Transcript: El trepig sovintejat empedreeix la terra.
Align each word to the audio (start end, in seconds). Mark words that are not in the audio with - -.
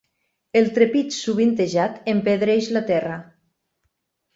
El 0.61 0.69
trepig 0.77 1.13
sovintejat 1.19 2.03
empedreeix 2.17 2.75
la 2.79 2.87
terra. 2.93 3.23